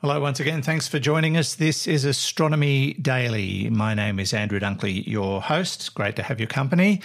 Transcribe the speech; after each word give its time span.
Hello, 0.00 0.20
once 0.20 0.38
again. 0.38 0.62
Thanks 0.62 0.86
for 0.86 1.00
joining 1.00 1.36
us. 1.36 1.56
This 1.56 1.88
is 1.88 2.04
Astronomy 2.04 2.92
Daily. 2.92 3.68
My 3.68 3.94
name 3.94 4.20
is 4.20 4.32
Andrew 4.32 4.60
Dunkley, 4.60 5.04
your 5.08 5.42
host. 5.42 5.92
Great 5.96 6.14
to 6.14 6.22
have 6.22 6.38
your 6.38 6.46
company. 6.46 7.02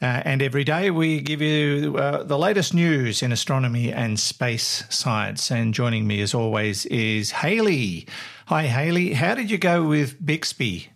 Uh, 0.00 0.22
and 0.24 0.40
every 0.40 0.62
day 0.62 0.92
we 0.92 1.20
give 1.20 1.42
you 1.42 1.96
uh, 1.96 2.22
the 2.22 2.38
latest 2.38 2.74
news 2.74 3.24
in 3.24 3.32
astronomy 3.32 3.92
and 3.92 4.20
space 4.20 4.84
science. 4.88 5.50
And 5.50 5.74
joining 5.74 6.06
me, 6.06 6.20
as 6.20 6.32
always, 6.32 6.86
is 6.86 7.32
Halley. 7.32 8.06
Hi, 8.46 8.66
Halley. 8.66 9.14
How 9.14 9.34
did 9.34 9.50
you 9.50 9.58
go 9.58 9.88
with 9.88 10.24
Bixby? 10.24 10.90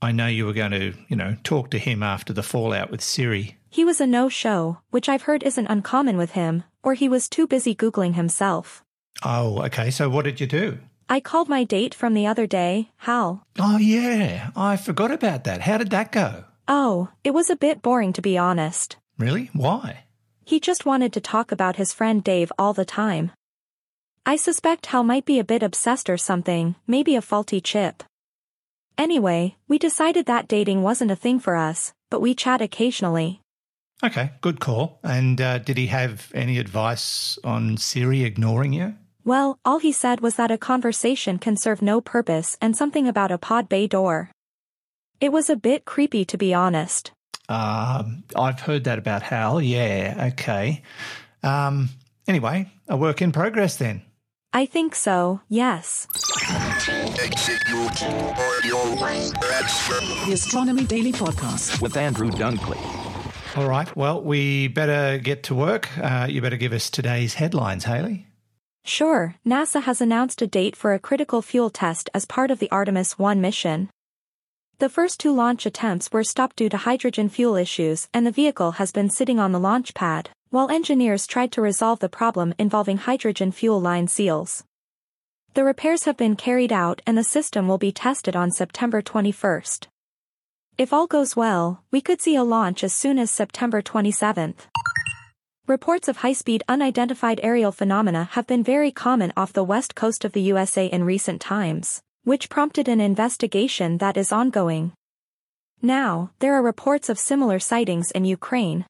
I 0.00 0.12
know 0.12 0.28
you 0.28 0.46
were 0.46 0.54
going 0.54 0.72
to, 0.72 0.94
you 1.08 1.16
know, 1.16 1.36
talk 1.44 1.68
to 1.72 1.78
him 1.78 2.02
after 2.02 2.32
the 2.32 2.42
fallout 2.42 2.90
with 2.90 3.02
Siri. 3.02 3.58
He 3.68 3.84
was 3.84 4.00
a 4.00 4.06
no-show, 4.06 4.78
which 4.88 5.10
I've 5.10 5.22
heard 5.24 5.42
isn't 5.42 5.66
uncommon 5.66 6.16
with 6.16 6.30
him, 6.30 6.64
or 6.82 6.94
he 6.94 7.06
was 7.06 7.28
too 7.28 7.46
busy 7.46 7.74
Googling 7.74 8.14
himself. 8.14 8.82
Oh, 9.22 9.62
okay. 9.64 9.90
So 9.90 10.08
what 10.08 10.24
did 10.24 10.40
you 10.40 10.46
do? 10.46 10.78
I 11.08 11.20
called 11.20 11.48
my 11.48 11.64
date 11.64 11.94
from 11.94 12.14
the 12.14 12.26
other 12.26 12.46
day, 12.46 12.90
Hal. 12.98 13.44
Oh, 13.58 13.78
yeah. 13.78 14.50
I 14.54 14.76
forgot 14.76 15.10
about 15.10 15.44
that. 15.44 15.62
How 15.62 15.78
did 15.78 15.90
that 15.90 16.12
go? 16.12 16.44
Oh, 16.68 17.08
it 17.24 17.32
was 17.32 17.50
a 17.50 17.56
bit 17.56 17.82
boring 17.82 18.12
to 18.12 18.22
be 18.22 18.38
honest. 18.38 18.96
Really? 19.18 19.50
Why? 19.52 20.04
He 20.44 20.60
just 20.60 20.86
wanted 20.86 21.12
to 21.12 21.20
talk 21.20 21.52
about 21.52 21.76
his 21.76 21.92
friend 21.92 22.22
Dave 22.22 22.52
all 22.58 22.72
the 22.72 22.84
time. 22.84 23.32
I 24.24 24.36
suspect 24.36 24.86
Hal 24.86 25.02
might 25.02 25.24
be 25.24 25.38
a 25.38 25.44
bit 25.44 25.62
obsessed 25.62 26.08
or 26.08 26.16
something, 26.16 26.76
maybe 26.86 27.16
a 27.16 27.22
faulty 27.22 27.60
chip. 27.60 28.04
Anyway, 28.96 29.56
we 29.66 29.78
decided 29.78 30.26
that 30.26 30.46
dating 30.46 30.82
wasn't 30.82 31.10
a 31.10 31.16
thing 31.16 31.40
for 31.40 31.56
us, 31.56 31.92
but 32.10 32.20
we 32.20 32.34
chat 32.34 32.60
occasionally. 32.60 33.40
Okay, 34.04 34.30
good 34.40 34.60
call. 34.60 34.98
And 35.02 35.40
uh, 35.40 35.58
did 35.58 35.76
he 35.76 35.86
have 35.88 36.30
any 36.34 36.58
advice 36.58 37.38
on 37.44 37.76
Siri 37.76 38.24
ignoring 38.24 38.72
you? 38.72 38.94
Well, 39.24 39.58
all 39.64 39.78
he 39.78 39.92
said 39.92 40.20
was 40.20 40.36
that 40.36 40.50
a 40.50 40.58
conversation 40.58 41.38
can 41.38 41.56
serve 41.56 41.82
no 41.82 42.00
purpose 42.00 42.56
and 42.60 42.76
something 42.76 43.06
about 43.06 43.30
a 43.30 43.38
pod 43.38 43.68
bay 43.68 43.86
door. 43.86 44.30
It 45.20 45.32
was 45.32 45.50
a 45.50 45.56
bit 45.56 45.84
creepy 45.84 46.24
to 46.24 46.38
be 46.38 46.54
honest. 46.54 47.12
Um, 47.48 48.24
I've 48.36 48.60
heard 48.60 48.84
that 48.84 48.98
about 48.98 49.22
Hal. 49.22 49.60
Yeah, 49.60 50.30
okay. 50.32 50.82
Um, 51.42 51.90
anyway, 52.28 52.70
a 52.88 52.96
work 52.96 53.20
in 53.20 53.32
progress 53.32 53.76
then. 53.76 54.02
I 54.52 54.66
think 54.66 54.94
so, 54.94 55.40
yes. 55.48 56.06
The 60.26 60.30
Astronomy 60.32 60.84
Daily 60.84 61.12
Podcast. 61.12 61.80
with 61.80 61.96
Andrew 61.96 62.30
Dunkley. 62.30 62.78
All 63.56 63.68
right, 63.68 63.94
well, 63.96 64.22
we 64.22 64.68
better 64.68 65.18
get 65.18 65.42
to 65.44 65.54
work. 65.54 65.88
Uh, 65.98 66.26
you 66.30 66.40
better 66.40 66.56
give 66.56 66.72
us 66.72 66.88
today's 66.88 67.34
headlines, 67.34 67.84
Halley. 67.84 68.26
Sure, 68.84 69.36
NASA 69.46 69.82
has 69.82 70.00
announced 70.00 70.42
a 70.42 70.46
date 70.46 70.74
for 70.74 70.94
a 70.94 70.98
critical 70.98 71.42
fuel 71.42 71.70
test 71.70 72.10
as 72.14 72.24
part 72.24 72.50
of 72.50 72.58
the 72.58 72.70
Artemis 72.70 73.18
1 73.18 73.40
mission. 73.40 73.90
The 74.78 74.88
first 74.88 75.20
two 75.20 75.32
launch 75.32 75.66
attempts 75.66 76.10
were 76.10 76.24
stopped 76.24 76.56
due 76.56 76.70
to 76.70 76.78
hydrogen 76.78 77.28
fuel 77.28 77.56
issues 77.56 78.08
and 78.14 78.26
the 78.26 78.30
vehicle 78.30 78.72
has 78.72 78.92
been 78.92 79.10
sitting 79.10 79.38
on 79.38 79.52
the 79.52 79.60
launch 79.60 79.92
pad, 79.92 80.30
while 80.48 80.70
engineers 80.70 81.26
tried 81.26 81.52
to 81.52 81.60
resolve 81.60 81.98
the 81.98 82.08
problem 82.08 82.54
involving 82.58 82.96
hydrogen 82.96 83.52
fuel 83.52 83.80
line 83.80 84.08
seals. 84.08 84.64
The 85.52 85.64
repairs 85.64 86.04
have 86.04 86.16
been 86.16 86.34
carried 86.34 86.72
out 86.72 87.02
and 87.06 87.18
the 87.18 87.24
system 87.24 87.68
will 87.68 87.78
be 87.78 87.92
tested 87.92 88.34
on 88.34 88.50
September 88.50 89.02
21st. 89.02 89.88
If 90.78 90.94
all 90.94 91.06
goes 91.06 91.36
well, 91.36 91.82
we 91.90 92.00
could 92.00 92.22
see 92.22 92.36
a 92.36 92.42
launch 92.42 92.82
as 92.82 92.94
soon 92.94 93.18
as 93.18 93.30
September 93.30 93.82
27th. 93.82 94.66
Reports 95.70 96.08
of 96.08 96.16
high-speed 96.16 96.64
unidentified 96.66 97.38
aerial 97.44 97.70
phenomena 97.70 98.28
have 98.32 98.44
been 98.44 98.64
very 98.64 98.90
common 98.90 99.32
off 99.36 99.52
the 99.52 99.62
west 99.62 99.94
coast 99.94 100.24
of 100.24 100.32
the 100.32 100.40
USA 100.40 100.86
in 100.86 101.04
recent 101.04 101.40
times, 101.40 102.02
which 102.24 102.48
prompted 102.50 102.88
an 102.88 103.00
investigation 103.00 103.98
that 103.98 104.16
is 104.16 104.32
ongoing. 104.32 104.92
Now, 105.80 106.32
there 106.40 106.54
are 106.54 106.60
reports 106.60 107.08
of 107.08 107.20
similar 107.20 107.60
sightings 107.60 108.10
in 108.10 108.24
Ukraine. 108.24 108.84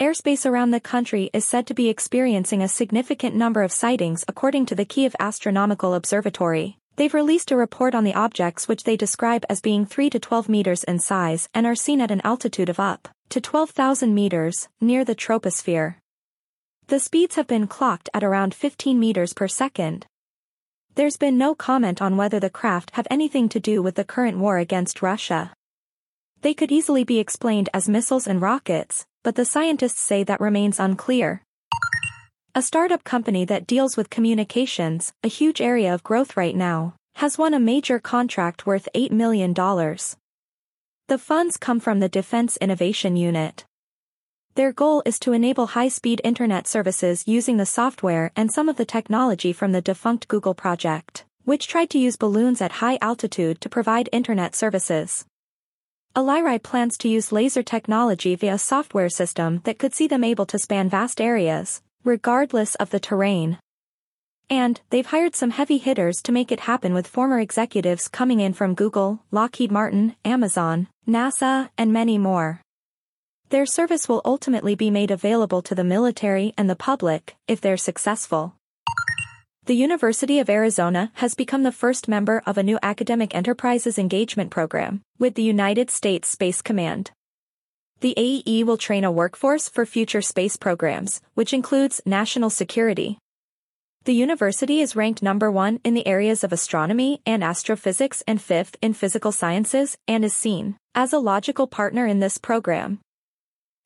Airspace 0.00 0.44
around 0.44 0.72
the 0.72 0.80
country 0.80 1.30
is 1.32 1.44
said 1.44 1.64
to 1.68 1.74
be 1.74 1.88
experiencing 1.88 2.60
a 2.60 2.66
significant 2.66 3.36
number 3.36 3.62
of 3.62 3.70
sightings 3.70 4.24
according 4.26 4.66
to 4.66 4.74
the 4.74 4.84
Kiev 4.84 5.14
Astronomical 5.20 5.94
Observatory. 5.94 6.76
They've 6.96 7.12
released 7.12 7.50
a 7.50 7.56
report 7.56 7.94
on 7.94 8.04
the 8.04 8.14
objects 8.14 8.68
which 8.68 8.84
they 8.84 8.96
describe 8.96 9.44
as 9.48 9.60
being 9.60 9.84
3 9.84 10.10
to 10.10 10.20
12 10.20 10.48
meters 10.48 10.84
in 10.84 11.00
size 11.00 11.48
and 11.52 11.66
are 11.66 11.74
seen 11.74 12.00
at 12.00 12.12
an 12.12 12.20
altitude 12.22 12.68
of 12.68 12.78
up 12.78 13.08
to 13.30 13.40
12,000 13.40 14.14
meters, 14.14 14.68
near 14.80 15.04
the 15.04 15.14
troposphere. 15.14 15.96
The 16.86 17.00
speeds 17.00 17.34
have 17.34 17.46
been 17.46 17.66
clocked 17.66 18.08
at 18.14 18.22
around 18.22 18.54
15 18.54 19.00
meters 19.00 19.32
per 19.32 19.48
second. 19.48 20.06
There's 20.94 21.16
been 21.16 21.36
no 21.36 21.54
comment 21.54 22.00
on 22.00 22.16
whether 22.16 22.38
the 22.38 22.50
craft 22.50 22.92
have 22.94 23.08
anything 23.10 23.48
to 23.48 23.58
do 23.58 23.82
with 23.82 23.96
the 23.96 24.04
current 24.04 24.38
war 24.38 24.58
against 24.58 25.02
Russia. 25.02 25.52
They 26.42 26.54
could 26.54 26.70
easily 26.70 27.02
be 27.02 27.18
explained 27.18 27.70
as 27.74 27.88
missiles 27.88 28.28
and 28.28 28.40
rockets, 28.40 29.06
but 29.24 29.34
the 29.34 29.46
scientists 29.46 30.00
say 30.00 30.22
that 30.24 30.40
remains 30.40 30.78
unclear. 30.78 31.42
A 32.56 32.62
startup 32.62 33.02
company 33.02 33.44
that 33.46 33.66
deals 33.66 33.96
with 33.96 34.10
communications, 34.10 35.12
a 35.24 35.28
huge 35.28 35.60
area 35.60 35.92
of 35.92 36.04
growth 36.04 36.36
right 36.36 36.54
now, 36.54 36.94
has 37.16 37.36
won 37.36 37.52
a 37.52 37.58
major 37.58 37.98
contract 37.98 38.64
worth 38.64 38.88
$8 38.94 39.10
million. 39.10 39.52
The 39.54 41.18
funds 41.18 41.56
come 41.56 41.80
from 41.80 41.98
the 41.98 42.08
Defense 42.08 42.56
Innovation 42.58 43.16
Unit. 43.16 43.64
Their 44.54 44.72
goal 44.72 45.02
is 45.04 45.18
to 45.18 45.32
enable 45.32 45.66
high-speed 45.66 46.20
internet 46.22 46.68
services 46.68 47.24
using 47.26 47.56
the 47.56 47.66
software 47.66 48.30
and 48.36 48.52
some 48.52 48.68
of 48.68 48.76
the 48.76 48.84
technology 48.84 49.52
from 49.52 49.72
the 49.72 49.82
defunct 49.82 50.28
Google 50.28 50.54
project, 50.54 51.24
which 51.42 51.66
tried 51.66 51.90
to 51.90 51.98
use 51.98 52.16
balloons 52.16 52.62
at 52.62 52.78
high 52.78 52.98
altitude 53.00 53.60
to 53.62 53.68
provide 53.68 54.08
internet 54.12 54.54
services. 54.54 55.24
Aalyria 56.14 56.62
plans 56.62 56.96
to 56.98 57.08
use 57.08 57.32
laser 57.32 57.64
technology 57.64 58.36
via 58.36 58.54
a 58.54 58.58
software 58.58 59.08
system 59.08 59.60
that 59.64 59.80
could 59.80 59.92
see 59.92 60.06
them 60.06 60.22
able 60.22 60.46
to 60.46 60.60
span 60.60 60.88
vast 60.88 61.20
areas, 61.20 61.82
regardless 62.04 62.74
of 62.76 62.90
the 62.90 63.00
terrain. 63.00 63.58
And, 64.50 64.80
they've 64.90 65.06
hired 65.06 65.34
some 65.34 65.50
heavy 65.50 65.78
hitters 65.78 66.20
to 66.22 66.32
make 66.32 66.52
it 66.52 66.60
happen 66.60 66.92
with 66.92 67.06
former 67.06 67.40
executives 67.40 68.08
coming 68.08 68.40
in 68.40 68.52
from 68.52 68.74
Google, 68.74 69.20
Lockheed 69.30 69.72
Martin, 69.72 70.14
Amazon, 70.24 70.88
NASA, 71.08 71.70
and 71.78 71.92
many 71.92 72.18
more. 72.18 72.60
Their 73.48 73.66
service 73.66 74.08
will 74.08 74.20
ultimately 74.24 74.74
be 74.74 74.90
made 74.90 75.10
available 75.10 75.62
to 75.62 75.74
the 75.74 75.84
military 75.84 76.52
and 76.58 76.68
the 76.68 76.76
public, 76.76 77.36
if 77.48 77.60
they're 77.60 77.76
successful. 77.76 78.54
The 79.66 79.74
University 79.74 80.40
of 80.40 80.50
Arizona 80.50 81.10
has 81.14 81.34
become 81.34 81.62
the 81.62 81.72
first 81.72 82.06
member 82.06 82.42
of 82.44 82.58
a 82.58 82.62
new 82.62 82.78
academic 82.82 83.34
enterprises 83.34 83.98
engagement 83.98 84.50
program, 84.50 85.00
with 85.18 85.34
the 85.34 85.42
United 85.42 85.90
States 85.90 86.28
Space 86.28 86.60
Command. 86.60 87.12
The 88.04 88.12
AE 88.18 88.64
will 88.64 88.76
train 88.76 89.02
a 89.04 89.10
workforce 89.10 89.70
for 89.70 89.86
future 89.86 90.20
space 90.20 90.58
programs, 90.58 91.22
which 91.32 91.54
includes 91.54 92.02
national 92.04 92.50
security. 92.50 93.16
The 94.04 94.12
university 94.12 94.82
is 94.82 94.94
ranked 94.94 95.22
number 95.22 95.50
one 95.50 95.80
in 95.84 95.94
the 95.94 96.06
areas 96.06 96.44
of 96.44 96.52
astronomy 96.52 97.22
and 97.24 97.42
astrophysics 97.42 98.22
and 98.28 98.42
fifth 98.42 98.76
in 98.82 98.92
physical 98.92 99.32
sciences 99.32 99.96
and 100.06 100.22
is 100.22 100.34
seen 100.34 100.76
as 100.94 101.14
a 101.14 101.18
logical 101.18 101.66
partner 101.66 102.06
in 102.06 102.20
this 102.20 102.36
program. 102.36 103.00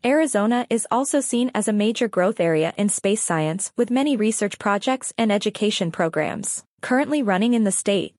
Arizona 0.05 0.67
is 0.69 0.89
also 0.91 1.21
seen 1.21 1.53
as 1.55 1.69
a 1.69 1.73
major 1.73 2.09
growth 2.09 2.41
area 2.41 2.75
in 2.77 2.89
space 2.89 3.23
science 3.23 3.71
with 3.77 3.89
many 3.89 4.17
research 4.17 4.59
projects 4.59 5.13
and 5.17 5.31
education 5.31 5.93
programs 5.93 6.65
currently 6.81 7.23
running 7.23 7.55
in 7.55 7.63
the 7.63 7.71
state. 7.71 8.15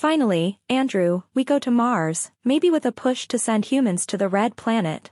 Finally, 0.00 0.58
Andrew, 0.70 1.24
we 1.34 1.44
go 1.44 1.58
to 1.58 1.70
Mars, 1.70 2.30
maybe 2.42 2.70
with 2.70 2.86
a 2.86 2.90
push 2.90 3.28
to 3.28 3.38
send 3.38 3.66
humans 3.66 4.06
to 4.06 4.16
the 4.16 4.30
red 4.30 4.56
planet. 4.56 5.10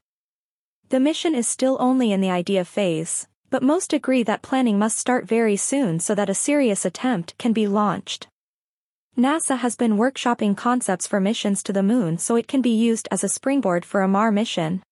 The 0.88 0.98
mission 0.98 1.34
is 1.34 1.46
still 1.46 1.76
only 1.78 2.10
in 2.10 2.22
the 2.22 2.30
idea 2.30 2.64
phase, 2.64 3.28
but 3.50 3.62
most 3.62 3.92
agree 3.92 4.22
that 4.22 4.40
planning 4.40 4.78
must 4.78 4.96
start 4.96 5.28
very 5.28 5.58
soon 5.58 6.00
so 6.00 6.14
that 6.14 6.30
a 6.30 6.34
serious 6.34 6.86
attempt 6.86 7.36
can 7.36 7.52
be 7.52 7.66
launched. 7.66 8.28
NASA 9.14 9.58
has 9.58 9.76
been 9.76 9.98
workshopping 9.98 10.56
concepts 10.56 11.06
for 11.06 11.20
missions 11.20 11.62
to 11.64 11.72
the 11.74 11.82
moon 11.82 12.16
so 12.16 12.36
it 12.36 12.48
can 12.48 12.62
be 12.62 12.70
used 12.70 13.08
as 13.10 13.22
a 13.22 13.28
springboard 13.28 13.84
for 13.84 14.00
a 14.00 14.08
Mars 14.08 14.32
mission. 14.32 14.82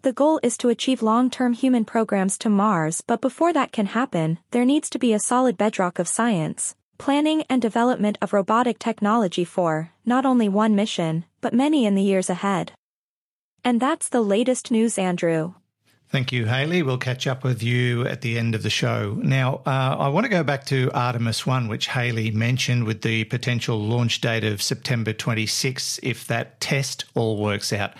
The 0.00 0.14
goal 0.14 0.40
is 0.42 0.56
to 0.56 0.70
achieve 0.70 1.02
long-term 1.02 1.52
human 1.52 1.84
programs 1.84 2.38
to 2.38 2.48
Mars 2.48 3.02
but 3.06 3.20
before 3.20 3.52
that 3.52 3.70
can 3.70 3.84
happen, 3.84 4.38
there 4.50 4.64
needs 4.64 4.88
to 4.88 4.98
be 4.98 5.12
a 5.12 5.20
solid 5.20 5.58
bedrock 5.58 5.98
of 5.98 6.08
science, 6.08 6.74
planning 7.00 7.42
and 7.48 7.62
development 7.62 8.18
of 8.20 8.34
robotic 8.34 8.78
technology 8.78 9.42
for, 9.42 9.90
not 10.04 10.26
only 10.26 10.48
one 10.50 10.76
mission, 10.76 11.24
but 11.40 11.54
many 11.54 11.86
in 11.86 11.94
the 11.94 12.02
years 12.02 12.28
ahead. 12.28 12.72
And 13.64 13.80
that's 13.80 14.10
the 14.10 14.20
latest 14.20 14.70
news 14.70 14.98
Andrew. 14.98 15.54
Thank 16.08 16.30
you, 16.30 16.44
Halley. 16.44 16.82
We'll 16.82 16.98
catch 16.98 17.26
up 17.26 17.42
with 17.42 17.62
you 17.62 18.06
at 18.06 18.20
the 18.20 18.36
end 18.36 18.54
of 18.54 18.62
the 18.62 18.68
show. 18.68 19.16
Now, 19.22 19.62
uh, 19.64 19.96
I 19.98 20.08
want 20.08 20.24
to 20.24 20.30
go 20.30 20.42
back 20.42 20.66
to 20.66 20.90
Artemis 20.92 21.46
1, 21.46 21.68
which 21.68 21.86
Halley 21.86 22.30
mentioned 22.32 22.84
with 22.84 23.00
the 23.00 23.24
potential 23.24 23.80
launch 23.80 24.20
date 24.20 24.44
of 24.44 24.60
September 24.60 25.12
26 25.14 26.00
if 26.02 26.26
that 26.26 26.60
test 26.60 27.06
all 27.14 27.38
works 27.40 27.72
out. 27.72 27.94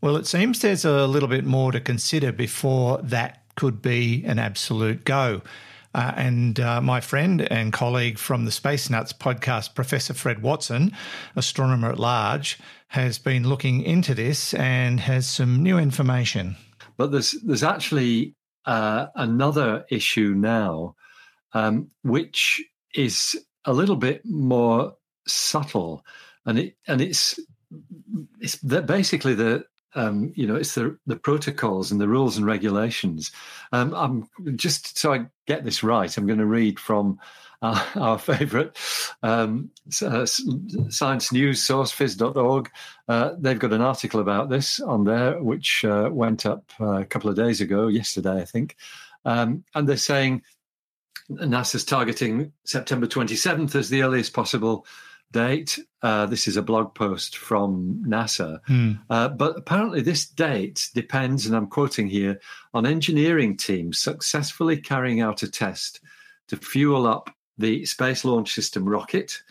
Well, 0.00 0.16
it 0.16 0.26
seems 0.26 0.60
there's 0.60 0.84
a 0.84 1.06
little 1.06 1.28
bit 1.28 1.44
more 1.44 1.70
to 1.70 1.80
consider 1.80 2.32
before 2.32 2.98
that 3.02 3.42
could 3.54 3.80
be 3.82 4.24
an 4.24 4.38
absolute 4.38 5.04
go. 5.04 5.42
Uh, 5.94 6.12
and 6.16 6.60
uh, 6.60 6.80
my 6.80 7.00
friend 7.00 7.42
and 7.50 7.72
colleague 7.72 8.18
from 8.18 8.44
the 8.44 8.50
Space 8.52 8.88
Nuts 8.90 9.12
podcast, 9.12 9.74
Professor 9.74 10.14
Fred 10.14 10.42
Watson, 10.42 10.92
astronomer 11.34 11.90
at 11.90 11.98
large, 11.98 12.58
has 12.88 13.18
been 13.18 13.48
looking 13.48 13.82
into 13.82 14.14
this 14.14 14.54
and 14.54 15.00
has 15.00 15.28
some 15.28 15.62
new 15.62 15.78
information. 15.78 16.56
But 16.96 17.10
there's 17.10 17.32
there's 17.42 17.64
actually 17.64 18.34
uh, 18.66 19.06
another 19.16 19.84
issue 19.90 20.34
now, 20.36 20.94
um, 21.54 21.90
which 22.02 22.62
is 22.94 23.38
a 23.64 23.72
little 23.72 23.96
bit 23.96 24.22
more 24.24 24.94
subtle, 25.26 26.04
and 26.46 26.58
it 26.58 26.76
and 26.86 27.00
it's 27.00 27.40
it's 28.40 28.56
basically 28.56 29.34
the 29.34 29.64
um, 29.94 30.32
you 30.34 30.46
know, 30.46 30.56
it's 30.56 30.74
the 30.74 30.98
the 31.06 31.16
protocols 31.16 31.90
and 31.90 32.00
the 32.00 32.08
rules 32.08 32.36
and 32.36 32.46
regulations. 32.46 33.30
Um, 33.72 33.94
I'm 33.94 34.56
just 34.56 34.98
so 34.98 35.12
I 35.12 35.26
get 35.46 35.64
this 35.64 35.82
right. 35.82 36.16
I'm 36.16 36.26
going 36.26 36.38
to 36.38 36.46
read 36.46 36.78
from 36.78 37.18
our, 37.62 37.84
our 37.96 38.18
favourite 38.18 38.74
um, 39.22 39.70
uh, 40.02 40.24
science 40.24 41.30
news 41.30 41.62
source, 41.62 41.92
phys.org. 41.92 42.70
Uh, 43.06 43.34
they've 43.38 43.58
got 43.58 43.74
an 43.74 43.82
article 43.82 44.20
about 44.20 44.48
this 44.48 44.80
on 44.80 45.04
there, 45.04 45.42
which 45.42 45.84
uh, 45.84 46.08
went 46.10 46.46
up 46.46 46.64
uh, 46.80 47.00
a 47.00 47.04
couple 47.04 47.28
of 47.28 47.36
days 47.36 47.60
ago, 47.60 47.88
yesterday, 47.88 48.40
I 48.40 48.46
think, 48.46 48.76
um, 49.26 49.62
and 49.74 49.86
they're 49.86 49.98
saying 49.98 50.42
NASA's 51.30 51.84
targeting 51.84 52.52
September 52.64 53.06
27th 53.06 53.74
as 53.74 53.90
the 53.90 54.02
earliest 54.02 54.32
possible 54.32 54.86
date. 55.32 55.78
Uh, 56.02 56.26
this 56.26 56.48
is 56.48 56.56
a 56.56 56.62
blog 56.62 56.94
post 56.94 57.36
from 57.36 58.02
NASA. 58.06 58.60
Hmm. 58.66 58.92
Uh, 59.08 59.28
but 59.28 59.56
apparently, 59.56 60.00
this 60.00 60.26
date 60.26 60.88
depends, 60.94 61.46
and 61.46 61.54
I'm 61.54 61.68
quoting 61.68 62.08
here, 62.08 62.40
on 62.74 62.86
engineering 62.86 63.56
teams 63.56 63.98
successfully 63.98 64.76
carrying 64.76 65.20
out 65.20 65.42
a 65.42 65.50
test 65.50 66.00
to 66.48 66.56
fuel 66.56 67.06
up 67.06 67.30
the 67.58 67.84
Space 67.84 68.24
Launch 68.24 68.54
System 68.54 68.88
rocket, 68.88 69.42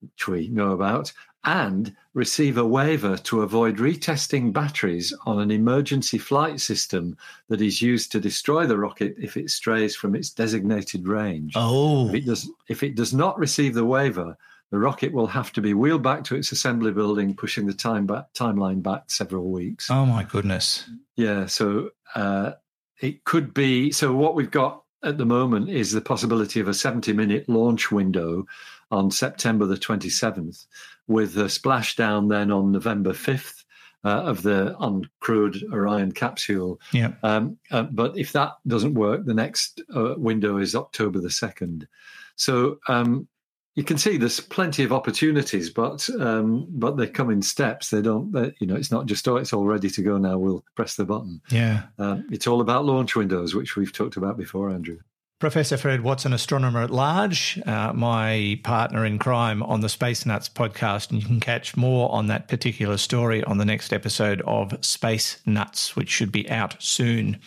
which 0.00 0.28
we 0.28 0.48
know 0.48 0.70
about, 0.70 1.12
and 1.44 1.94
receive 2.14 2.56
a 2.56 2.66
waiver 2.66 3.16
to 3.16 3.42
avoid 3.42 3.78
retesting 3.78 4.52
batteries 4.52 5.12
on 5.26 5.40
an 5.40 5.50
emergency 5.50 6.18
flight 6.18 6.60
system 6.60 7.16
that 7.48 7.60
is 7.60 7.82
used 7.82 8.12
to 8.12 8.20
destroy 8.20 8.66
the 8.66 8.78
rocket 8.78 9.14
if 9.18 9.36
it 9.36 9.50
strays 9.50 9.96
from 9.96 10.14
its 10.14 10.30
designated 10.30 11.08
range. 11.08 11.54
Oh. 11.56 12.08
If 12.08 12.14
it 12.14 12.26
does, 12.26 12.50
if 12.68 12.82
it 12.82 12.94
does 12.94 13.12
not 13.12 13.38
receive 13.38 13.74
the 13.74 13.84
waiver, 13.84 14.36
the 14.72 14.78
rocket 14.78 15.12
will 15.12 15.26
have 15.26 15.52
to 15.52 15.60
be 15.60 15.74
wheeled 15.74 16.02
back 16.02 16.24
to 16.24 16.34
its 16.34 16.50
assembly 16.50 16.92
building, 16.92 17.34
pushing 17.34 17.66
the 17.66 17.74
time 17.74 18.06
back, 18.06 18.32
timeline 18.32 18.82
back 18.82 19.10
several 19.10 19.50
weeks. 19.50 19.90
Oh 19.90 20.06
my 20.06 20.24
goodness! 20.24 20.88
Yeah, 21.14 21.44
so 21.44 21.90
uh, 22.14 22.52
it 23.00 23.24
could 23.24 23.52
be. 23.52 23.92
So 23.92 24.14
what 24.14 24.34
we've 24.34 24.50
got 24.50 24.82
at 25.04 25.18
the 25.18 25.26
moment 25.26 25.68
is 25.68 25.92
the 25.92 26.00
possibility 26.00 26.58
of 26.58 26.68
a 26.68 26.72
70-minute 26.72 27.50
launch 27.50 27.92
window 27.92 28.46
on 28.90 29.10
September 29.10 29.66
the 29.66 29.76
27th, 29.76 30.64
with 31.06 31.36
a 31.36 31.44
splashdown 31.44 32.30
then 32.30 32.50
on 32.50 32.72
November 32.72 33.12
5th. 33.12 33.64
Uh, 34.04 34.24
of 34.24 34.42
the 34.42 34.74
uncrewed 34.80 35.62
Orion 35.72 36.10
capsule. 36.10 36.80
Yeah. 36.92 37.12
Um, 37.22 37.56
uh, 37.70 37.84
but 37.84 38.18
if 38.18 38.32
that 38.32 38.54
doesn't 38.66 38.94
work, 38.94 39.24
the 39.24 39.32
next 39.32 39.80
uh, 39.94 40.14
window 40.16 40.56
is 40.56 40.74
October 40.74 41.20
the 41.20 41.28
2nd. 41.28 41.86
So 42.34 42.80
um, 42.88 43.28
you 43.74 43.84
can 43.84 43.96
see 43.96 44.18
there's 44.18 44.40
plenty 44.40 44.84
of 44.84 44.92
opportunities, 44.92 45.70
but 45.70 46.08
um, 46.20 46.66
but 46.70 46.96
they 46.96 47.06
come 47.06 47.30
in 47.30 47.40
steps. 47.40 47.90
They 47.90 48.02
don't, 48.02 48.30
they, 48.32 48.52
you 48.60 48.66
know, 48.66 48.76
it's 48.76 48.90
not 48.90 49.06
just 49.06 49.26
oh, 49.28 49.36
it's 49.36 49.52
all 49.52 49.64
ready 49.64 49.88
to 49.90 50.02
go 50.02 50.18
now. 50.18 50.38
We'll 50.38 50.64
press 50.74 50.96
the 50.96 51.04
button. 51.04 51.40
Yeah, 51.50 51.84
um, 51.98 52.26
it's 52.30 52.46
all 52.46 52.60
about 52.60 52.84
launch 52.84 53.16
windows, 53.16 53.54
which 53.54 53.76
we've 53.76 53.92
talked 53.92 54.16
about 54.16 54.36
before, 54.36 54.70
Andrew. 54.70 54.98
Professor 55.38 55.76
Fred 55.76 56.02
Watson, 56.02 56.32
astronomer 56.32 56.82
at 56.82 56.90
large, 56.90 57.60
uh, 57.66 57.92
my 57.92 58.60
partner 58.62 59.04
in 59.04 59.18
crime 59.18 59.60
on 59.64 59.80
the 59.80 59.88
Space 59.88 60.24
Nuts 60.24 60.48
podcast, 60.48 61.10
and 61.10 61.20
you 61.20 61.26
can 61.26 61.40
catch 61.40 61.76
more 61.76 62.12
on 62.12 62.28
that 62.28 62.46
particular 62.46 62.96
story 62.96 63.42
on 63.42 63.58
the 63.58 63.64
next 63.64 63.92
episode 63.92 64.40
of 64.42 64.72
Space 64.84 65.38
Nuts, 65.44 65.96
which 65.96 66.10
should 66.10 66.30
be 66.30 66.48
out 66.48 66.80
soon. 66.80 67.40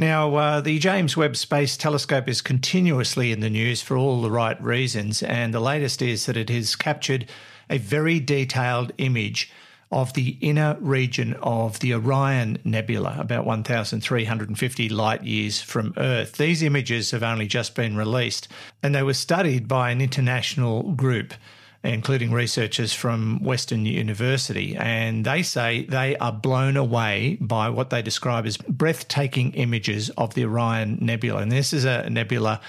Now, 0.00 0.34
uh, 0.34 0.60
the 0.62 0.78
James 0.78 1.14
Webb 1.14 1.36
Space 1.36 1.76
Telescope 1.76 2.26
is 2.26 2.40
continuously 2.40 3.32
in 3.32 3.40
the 3.40 3.50
news 3.50 3.82
for 3.82 3.98
all 3.98 4.22
the 4.22 4.30
right 4.30 4.58
reasons, 4.62 5.22
and 5.22 5.52
the 5.52 5.60
latest 5.60 6.00
is 6.00 6.24
that 6.24 6.38
it 6.38 6.48
has 6.48 6.74
captured 6.74 7.26
a 7.68 7.76
very 7.76 8.18
detailed 8.18 8.92
image 8.96 9.52
of 9.92 10.14
the 10.14 10.38
inner 10.40 10.78
region 10.80 11.34
of 11.42 11.80
the 11.80 11.92
Orion 11.92 12.56
Nebula, 12.64 13.14
about 13.18 13.44
1,350 13.44 14.88
light 14.88 15.22
years 15.22 15.60
from 15.60 15.92
Earth. 15.98 16.38
These 16.38 16.62
images 16.62 17.10
have 17.10 17.22
only 17.22 17.46
just 17.46 17.74
been 17.74 17.94
released, 17.94 18.48
and 18.82 18.94
they 18.94 19.02
were 19.02 19.12
studied 19.12 19.68
by 19.68 19.90
an 19.90 20.00
international 20.00 20.94
group 20.94 21.34
including 21.82 22.30
researchers 22.30 22.92
from 22.92 23.42
Western 23.42 23.86
University, 23.86 24.76
and 24.76 25.24
they 25.24 25.42
say 25.42 25.84
they 25.84 26.16
are 26.18 26.32
blown 26.32 26.76
away 26.76 27.38
by 27.40 27.70
what 27.70 27.90
they 27.90 28.02
describe 28.02 28.44
as 28.44 28.56
breathtaking 28.58 29.52
images 29.52 30.10
of 30.10 30.34
the 30.34 30.44
Orion 30.44 30.98
Nebula. 31.00 31.40
And 31.40 31.50
this 31.50 31.72
is 31.72 31.84
a 31.86 32.08
nebula 32.10 32.60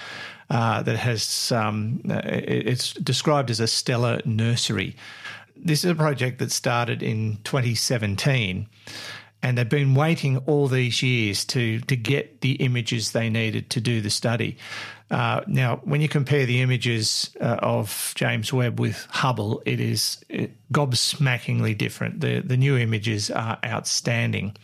uh, 0.48 0.82
that 0.82 0.96
has, 0.96 1.52
um, 1.52 2.00
it's 2.04 2.94
described 2.94 3.50
as 3.50 3.60
a 3.60 3.66
stellar 3.66 4.20
nursery. 4.24 4.96
This 5.56 5.84
is 5.84 5.90
a 5.90 5.94
project 5.94 6.38
that 6.38 6.50
started 6.50 7.02
in 7.02 7.38
2017 7.44 8.66
and 9.42 9.58
they've 9.58 9.68
been 9.68 9.94
waiting 9.94 10.38
all 10.46 10.68
these 10.68 11.02
years 11.02 11.44
to 11.46 11.80
to 11.80 11.96
get 11.96 12.40
the 12.40 12.52
images 12.52 13.12
they 13.12 13.28
needed 13.28 13.70
to 13.70 13.80
do 13.80 14.00
the 14.00 14.10
study. 14.10 14.56
Uh, 15.10 15.42
now, 15.46 15.76
when 15.84 16.00
you 16.00 16.08
compare 16.08 16.46
the 16.46 16.62
images 16.62 17.36
uh, 17.40 17.58
of 17.60 18.12
James 18.14 18.50
Webb 18.52 18.80
with 18.80 19.06
Hubble, 19.10 19.62
it 19.66 19.78
is 19.78 20.24
gobsmackingly 20.72 21.76
different. 21.76 22.20
The 22.20 22.40
the 22.40 22.56
new 22.56 22.76
images 22.78 23.30
are 23.30 23.58
outstanding. 23.64 24.56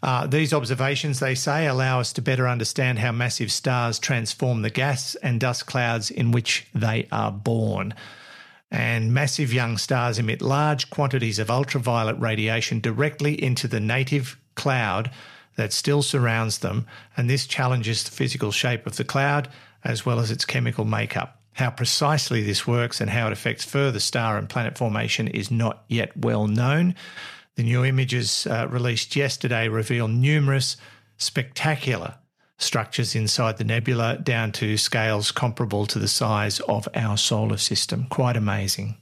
Uh, 0.00 0.26
these 0.26 0.52
observations, 0.52 1.18
they 1.18 1.34
say, 1.34 1.66
allow 1.66 1.98
us 1.98 2.12
to 2.12 2.22
better 2.22 2.46
understand 2.46 3.00
how 3.00 3.10
massive 3.10 3.50
stars 3.50 3.98
transform 3.98 4.62
the 4.62 4.70
gas 4.70 5.16
and 5.16 5.40
dust 5.40 5.66
clouds 5.66 6.10
in 6.10 6.30
which 6.30 6.66
they 6.72 7.08
are 7.10 7.32
born. 7.32 7.92
And 8.70 9.14
massive 9.14 9.52
young 9.52 9.78
stars 9.78 10.18
emit 10.18 10.42
large 10.42 10.90
quantities 10.90 11.38
of 11.38 11.50
ultraviolet 11.50 12.18
radiation 12.18 12.80
directly 12.80 13.42
into 13.42 13.66
the 13.66 13.80
native 13.80 14.38
cloud 14.54 15.10
that 15.56 15.72
still 15.72 16.02
surrounds 16.02 16.58
them, 16.58 16.86
and 17.16 17.28
this 17.28 17.46
challenges 17.46 18.04
the 18.04 18.10
physical 18.10 18.52
shape 18.52 18.86
of 18.86 18.96
the 18.96 19.04
cloud 19.04 19.48
as 19.84 20.04
well 20.04 20.20
as 20.20 20.30
its 20.30 20.44
chemical 20.44 20.84
makeup. 20.84 21.40
How 21.54 21.70
precisely 21.70 22.42
this 22.42 22.66
works 22.66 23.00
and 23.00 23.10
how 23.10 23.26
it 23.26 23.32
affects 23.32 23.64
further 23.64 23.98
star 23.98 24.38
and 24.38 24.48
planet 24.48 24.78
formation 24.78 25.26
is 25.26 25.50
not 25.50 25.84
yet 25.88 26.16
well 26.16 26.46
known. 26.46 26.94
The 27.56 27.64
new 27.64 27.84
images 27.84 28.46
uh, 28.46 28.68
released 28.70 29.16
yesterday 29.16 29.68
reveal 29.68 30.06
numerous 30.06 30.76
spectacular 31.16 32.14
structures 32.58 33.14
inside 33.14 33.56
the 33.56 33.64
nebula 33.64 34.18
down 34.18 34.52
to 34.52 34.76
scales 34.76 35.30
comparable 35.30 35.86
to 35.86 35.98
the 35.98 36.08
size 36.08 36.60
of 36.60 36.88
our 36.94 37.16
solar 37.16 37.56
system. 37.56 38.06
Quite 38.10 38.36
amazing. 38.36 38.96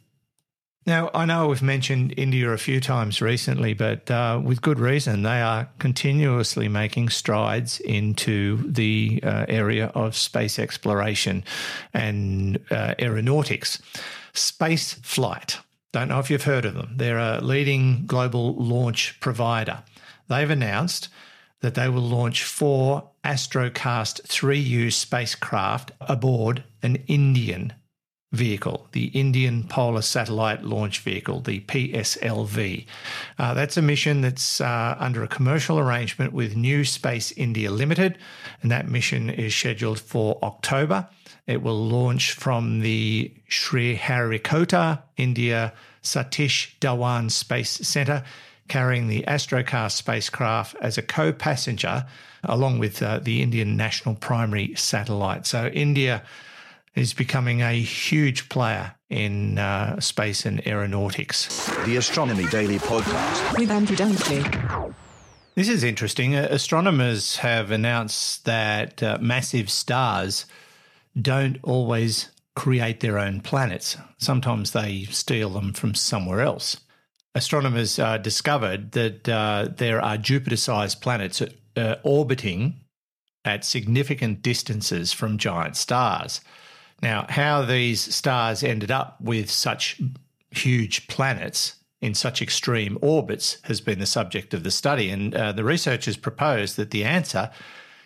Now, 0.86 1.10
I 1.12 1.24
know 1.24 1.48
we've 1.48 1.62
mentioned 1.62 2.14
India 2.16 2.48
a 2.50 2.58
few 2.58 2.80
times 2.80 3.20
recently, 3.20 3.74
but 3.74 4.08
uh, 4.08 4.40
with 4.42 4.62
good 4.62 4.78
reason. 4.78 5.22
They 5.22 5.42
are 5.42 5.68
continuously 5.80 6.68
making 6.68 7.08
strides 7.08 7.80
into 7.80 8.58
the 8.70 9.18
uh, 9.24 9.46
area 9.48 9.86
of 9.96 10.16
space 10.16 10.60
exploration 10.60 11.42
and 11.92 12.60
uh, 12.70 12.94
aeronautics. 13.00 13.82
Space 14.32 14.94
flight. 14.94 15.58
Don't 15.92 16.08
know 16.08 16.20
if 16.20 16.30
you've 16.30 16.44
heard 16.44 16.64
of 16.64 16.74
them. 16.74 16.92
They're 16.94 17.18
a 17.18 17.40
leading 17.40 18.06
global 18.06 18.54
launch 18.54 19.18
provider. 19.18 19.82
They've 20.28 20.50
announced 20.50 21.08
that 21.60 21.74
they 21.74 21.88
will 21.88 22.02
launch 22.02 22.44
four 22.44 23.10
Astrocast 23.24 24.22
3U 24.22 24.92
spacecraft 24.92 25.92
aboard 26.00 26.64
an 26.82 26.96
Indian 27.06 27.72
vehicle, 28.32 28.88
the 28.92 29.06
Indian 29.06 29.64
Polar 29.64 30.02
Satellite 30.02 30.62
Launch 30.62 31.00
Vehicle, 31.00 31.40
the 31.40 31.60
PSLV. 31.60 32.86
Uh, 33.38 33.54
that's 33.54 33.76
a 33.76 33.82
mission 33.82 34.20
that's 34.20 34.60
uh, 34.60 34.96
under 34.98 35.22
a 35.22 35.28
commercial 35.28 35.78
arrangement 35.78 36.32
with 36.32 36.56
New 36.56 36.84
Space 36.84 37.32
India 37.32 37.70
Limited, 37.70 38.18
and 38.62 38.70
that 38.70 38.88
mission 38.88 39.30
is 39.30 39.54
scheduled 39.54 39.98
for 39.98 40.38
October. 40.42 41.08
It 41.46 41.62
will 41.62 41.86
launch 41.86 42.32
from 42.32 42.80
the 42.80 43.32
Sriharikota, 43.48 45.02
India 45.16 45.72
Satish 46.02 46.78
Dhawan 46.80 47.30
Space 47.30 47.70
Centre, 47.70 48.24
carrying 48.68 49.08
the 49.08 49.24
Astrocast 49.26 49.92
spacecraft 49.92 50.76
as 50.80 50.98
a 50.98 51.02
co 51.02 51.32
passenger 51.32 52.06
along 52.44 52.78
with 52.78 53.02
uh, 53.02 53.18
the 53.18 53.42
Indian 53.42 53.76
National 53.76 54.14
Primary 54.14 54.74
Satellite. 54.76 55.46
So, 55.46 55.66
India 55.68 56.22
is 56.94 57.12
becoming 57.12 57.62
a 57.62 57.72
huge 57.72 58.48
player 58.48 58.94
in 59.10 59.58
uh, 59.58 60.00
space 60.00 60.46
and 60.46 60.66
aeronautics. 60.66 61.66
The 61.84 61.96
Astronomy 61.96 62.46
Daily 62.46 62.78
Podcast 62.78 63.58
with 63.58 63.70
Andrew 63.70 63.96
Dunkley. 63.96 64.94
This 65.54 65.68
is 65.68 65.84
interesting. 65.84 66.34
Uh, 66.34 66.48
astronomers 66.50 67.36
have 67.36 67.70
announced 67.70 68.44
that 68.44 69.02
uh, 69.02 69.18
massive 69.20 69.70
stars 69.70 70.46
don't 71.20 71.58
always 71.62 72.30
create 72.54 73.00
their 73.00 73.18
own 73.18 73.40
planets. 73.40 73.96
Sometimes 74.18 74.72
they 74.72 75.04
steal 75.04 75.50
them 75.50 75.72
from 75.72 75.94
somewhere 75.94 76.40
else. 76.40 76.78
Astronomers 77.36 77.98
uh, 77.98 78.16
discovered 78.16 78.92
that 78.92 79.28
uh, 79.28 79.68
there 79.76 80.00
are 80.00 80.16
Jupiter 80.16 80.56
sized 80.56 81.02
planets 81.02 81.42
uh, 81.76 81.96
orbiting 82.02 82.80
at 83.44 83.62
significant 83.62 84.40
distances 84.40 85.12
from 85.12 85.36
giant 85.36 85.76
stars. 85.76 86.40
Now, 87.02 87.26
how 87.28 87.60
these 87.60 88.00
stars 88.14 88.62
ended 88.62 88.90
up 88.90 89.20
with 89.20 89.50
such 89.50 90.00
huge 90.50 91.08
planets 91.08 91.74
in 92.00 92.14
such 92.14 92.40
extreme 92.40 92.96
orbits 93.02 93.58
has 93.64 93.82
been 93.82 93.98
the 93.98 94.06
subject 94.06 94.54
of 94.54 94.62
the 94.62 94.70
study. 94.70 95.10
And 95.10 95.34
uh, 95.34 95.52
the 95.52 95.62
researchers 95.62 96.16
propose 96.16 96.76
that 96.76 96.90
the 96.90 97.04
answer 97.04 97.50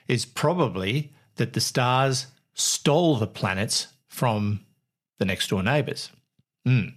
is 0.08 0.26
probably 0.26 1.12
that 1.37 1.52
the 1.52 1.60
stars 1.60 2.26
stole 2.54 3.14
the 3.14 3.28
planets 3.28 3.87
from 4.08 4.66
the 5.20 5.25
next 5.25 5.50
door 5.50 5.62
neighbours. 5.62 6.10
Mm. 6.66 6.94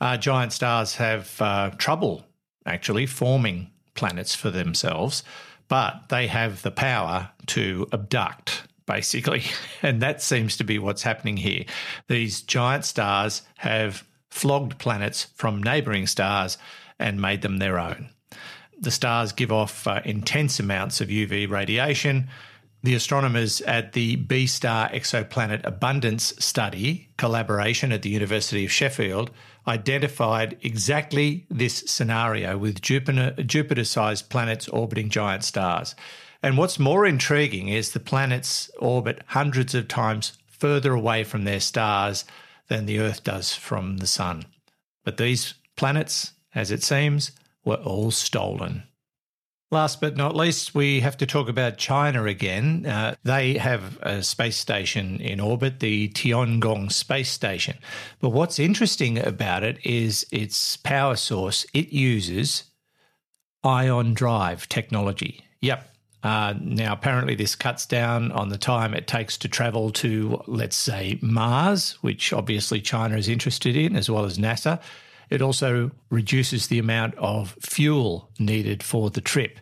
Uh, 0.00 0.16
giant 0.16 0.52
stars 0.52 0.96
have 0.96 1.40
uh, 1.40 1.70
trouble 1.78 2.24
actually 2.66 3.06
forming 3.06 3.70
planets 3.94 4.34
for 4.34 4.50
themselves, 4.50 5.22
but 5.68 6.08
they 6.08 6.26
have 6.26 6.62
the 6.62 6.70
power 6.70 7.30
to 7.46 7.86
abduct 7.92 8.62
basically. 8.86 9.42
And 9.82 10.00
that 10.00 10.22
seems 10.22 10.56
to 10.58 10.64
be 10.64 10.78
what's 10.78 11.02
happening 11.02 11.38
here. 11.38 11.64
These 12.06 12.42
giant 12.42 12.84
stars 12.84 13.42
have 13.58 14.06
flogged 14.30 14.78
planets 14.78 15.24
from 15.34 15.60
neighbouring 15.60 16.06
stars 16.06 16.56
and 17.00 17.20
made 17.20 17.42
them 17.42 17.58
their 17.58 17.80
own. 17.80 18.10
The 18.78 18.92
stars 18.92 19.32
give 19.32 19.50
off 19.50 19.88
uh, 19.88 20.02
intense 20.04 20.60
amounts 20.60 21.00
of 21.00 21.08
UV 21.08 21.50
radiation. 21.50 22.28
The 22.84 22.94
astronomers 22.96 23.60
at 23.60 23.92
the 23.92 24.16
B 24.16 24.46
Star 24.46 24.88
Exoplanet 24.88 25.64
Abundance 25.64 26.34
Study 26.44 27.10
collaboration 27.16 27.92
at 27.92 28.02
the 28.02 28.10
University 28.10 28.64
of 28.64 28.72
Sheffield 28.72 29.30
identified 29.68 30.58
exactly 30.62 31.46
this 31.48 31.84
scenario 31.86 32.58
with 32.58 32.82
Jupiter 32.82 33.84
sized 33.84 34.30
planets 34.30 34.66
orbiting 34.68 35.10
giant 35.10 35.44
stars. 35.44 35.94
And 36.42 36.58
what's 36.58 36.80
more 36.80 37.06
intriguing 37.06 37.68
is 37.68 37.92
the 37.92 38.00
planets 38.00 38.68
orbit 38.80 39.22
hundreds 39.26 39.76
of 39.76 39.86
times 39.86 40.36
further 40.48 40.92
away 40.92 41.22
from 41.22 41.44
their 41.44 41.60
stars 41.60 42.24
than 42.66 42.86
the 42.86 42.98
Earth 42.98 43.22
does 43.22 43.54
from 43.54 43.98
the 43.98 44.08
Sun. 44.08 44.44
But 45.04 45.18
these 45.18 45.54
planets, 45.76 46.32
as 46.52 46.72
it 46.72 46.82
seems, 46.82 47.30
were 47.64 47.76
all 47.76 48.10
stolen. 48.10 48.82
Last 49.72 50.02
but 50.02 50.18
not 50.18 50.36
least, 50.36 50.74
we 50.74 51.00
have 51.00 51.16
to 51.16 51.26
talk 51.26 51.48
about 51.48 51.78
China 51.78 52.26
again. 52.26 52.84
Uh, 52.84 53.14
they 53.24 53.54
have 53.54 53.98
a 54.02 54.22
space 54.22 54.58
station 54.58 55.18
in 55.18 55.40
orbit, 55.40 55.80
the 55.80 56.10
Tiangong 56.10 56.92
Space 56.92 57.30
Station. 57.30 57.78
But 58.20 58.28
what's 58.28 58.58
interesting 58.58 59.16
about 59.16 59.62
it 59.64 59.78
is 59.82 60.26
its 60.30 60.76
power 60.76 61.16
source. 61.16 61.64
It 61.72 61.90
uses 61.90 62.64
ion 63.64 64.12
drive 64.12 64.68
technology. 64.68 65.42
Yep, 65.62 65.88
uh, 66.22 66.52
now, 66.60 66.92
apparently, 66.92 67.34
this 67.34 67.54
cuts 67.54 67.86
down 67.86 68.30
on 68.32 68.50
the 68.50 68.58
time 68.58 68.92
it 68.92 69.06
takes 69.06 69.38
to 69.38 69.48
travel 69.48 69.90
to, 69.92 70.42
let's 70.46 70.76
say, 70.76 71.18
Mars, 71.22 71.92
which 72.02 72.34
obviously 72.34 72.82
China 72.82 73.16
is 73.16 73.26
interested 73.26 73.74
in, 73.74 73.96
as 73.96 74.10
well 74.10 74.26
as 74.26 74.36
NASA. 74.36 74.82
It 75.32 75.40
also 75.40 75.92
reduces 76.10 76.66
the 76.66 76.78
amount 76.78 77.14
of 77.14 77.56
fuel 77.58 78.28
needed 78.38 78.82
for 78.82 79.08
the 79.08 79.22
trip, 79.22 79.60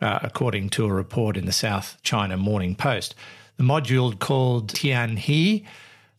uh, 0.00 0.18
according 0.20 0.70
to 0.70 0.84
a 0.84 0.92
report 0.92 1.36
in 1.36 1.46
the 1.46 1.52
South 1.52 1.96
China 2.02 2.36
Morning 2.36 2.74
Post. 2.74 3.14
The 3.56 3.62
module 3.62 4.18
called 4.18 4.72
Tianhe 4.74 5.64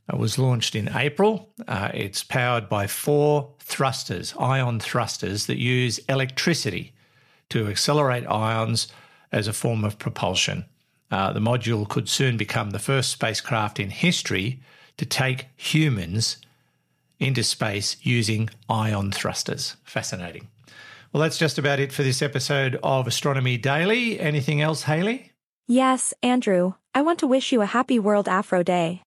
uh, 0.08 0.16
was 0.16 0.40
launched 0.40 0.74
in 0.74 0.88
April. 0.96 1.50
Uh, 1.68 1.90
it's 1.94 2.24
powered 2.24 2.70
by 2.70 2.88
four 2.88 3.52
thrusters, 3.60 4.34
ion 4.40 4.80
thrusters, 4.80 5.48
that 5.48 5.58
use 5.58 6.00
electricity 6.08 6.94
to 7.50 7.68
accelerate 7.68 8.26
ions 8.26 8.88
as 9.34 9.50
a 9.50 9.54
form 9.54 9.84
of 9.84 10.00
propulsion. 10.00 10.64
Uh, 11.12 11.34
the 11.34 11.42
module 11.42 11.90
could 11.90 12.08
soon 12.08 12.38
become 12.38 12.70
the 12.70 12.80
first 12.80 13.12
spacecraft 13.12 13.82
in 13.82 13.90
history 13.90 14.62
to 14.96 15.06
take 15.06 15.48
humans 15.58 16.38
into 17.20 17.44
space 17.44 17.98
using 18.02 18.50
ion 18.70 19.12
thrusters. 19.12 19.76
Fascinating. 19.84 20.48
Well, 21.12 21.24
that's 21.24 21.38
just 21.38 21.58
about 21.58 21.80
it 21.80 21.92
for 21.92 22.04
this 22.04 22.22
episode 22.22 22.80
of 22.84 23.08
Astronomy 23.08 23.58
Daily. 23.58 24.20
Anything 24.20 24.62
else, 24.62 24.84
Halley? 24.84 25.32
Yes, 25.68 26.14
Andrew. 26.22 26.74
I 26.94 27.02
want 27.02 27.20
to 27.20 27.28
wish 27.28 27.52
you 27.52 27.62
a 27.62 27.66
happy 27.66 28.00
World 28.00 28.28
Afro 28.28 28.64
Day. 28.64 29.02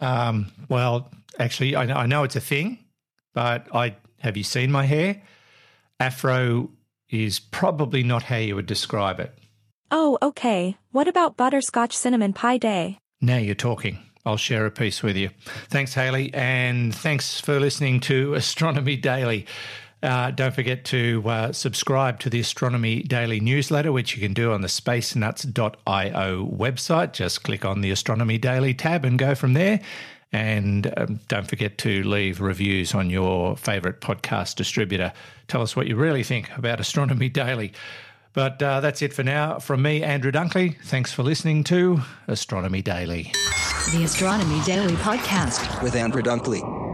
Um, 0.00 0.52
well, 0.68 1.10
actually, 1.38 1.76
I 1.76 1.86
know, 1.86 1.94
I 1.94 2.06
know 2.06 2.24
it's 2.24 2.36
a 2.36 2.40
thing, 2.40 2.78
but 3.34 3.66
I 3.74 3.96
have 4.20 4.36
you 4.36 4.44
seen 4.44 4.70
my 4.70 4.84
hair? 4.84 5.22
Afro 6.00 6.70
is 7.08 7.38
probably 7.38 8.02
not 8.02 8.24
how 8.24 8.36
you 8.36 8.54
would 8.56 8.66
describe 8.66 9.20
it. 9.20 9.36
Oh, 9.90 10.18
okay. 10.20 10.76
What 10.90 11.08
about 11.08 11.36
butterscotch 11.36 11.94
cinnamon 11.96 12.32
pie 12.32 12.58
day? 12.58 12.98
Now 13.20 13.36
you're 13.36 13.54
talking. 13.54 13.98
I'll 14.26 14.36
share 14.36 14.66
a 14.66 14.70
piece 14.70 15.02
with 15.02 15.16
you. 15.16 15.30
Thanks, 15.68 15.94
Halley, 15.94 16.34
and 16.34 16.92
thanks 16.94 17.40
for 17.40 17.60
listening 17.60 18.00
to 18.00 18.34
Astronomy 18.34 18.96
Daily. 18.96 19.46
Uh, 20.02 20.30
don't 20.30 20.54
forget 20.54 20.84
to 20.84 21.22
uh, 21.26 21.52
subscribe 21.52 22.18
to 22.20 22.28
the 22.28 22.40
Astronomy 22.40 23.02
Daily 23.02 23.40
newsletter, 23.40 23.92
which 23.92 24.14
you 24.14 24.20
can 24.20 24.34
do 24.34 24.52
on 24.52 24.60
the 24.60 24.68
spacenuts.io 24.68 26.46
website. 26.46 27.12
Just 27.12 27.44
click 27.44 27.64
on 27.64 27.80
the 27.80 27.90
Astronomy 27.90 28.36
Daily 28.36 28.74
tab 28.74 29.04
and 29.04 29.18
go 29.18 29.34
from 29.34 29.54
there. 29.54 29.80
And 30.32 30.92
um, 30.96 31.20
don't 31.28 31.48
forget 31.48 31.78
to 31.78 32.02
leave 32.02 32.40
reviews 32.40 32.94
on 32.94 33.08
your 33.10 33.56
favorite 33.56 34.00
podcast 34.00 34.56
distributor. 34.56 35.12
Tell 35.48 35.62
us 35.62 35.74
what 35.74 35.86
you 35.86 35.96
really 35.96 36.24
think 36.24 36.50
about 36.58 36.78
Astronomy 36.80 37.28
Daily. 37.28 37.72
But 38.32 38.62
uh, 38.62 38.80
that's 38.80 39.00
it 39.00 39.14
for 39.14 39.22
now. 39.22 39.60
From 39.60 39.80
me, 39.80 40.02
Andrew 40.02 40.30
Dunkley, 40.30 40.76
thanks 40.84 41.10
for 41.10 41.22
listening 41.22 41.64
to 41.64 42.02
Astronomy 42.28 42.82
Daily. 42.82 43.32
The 43.92 44.02
Astronomy 44.02 44.60
Daily 44.64 44.94
Podcast 44.96 45.80
with 45.80 45.94
Andrew 45.94 46.20
Dunkley. 46.20 46.85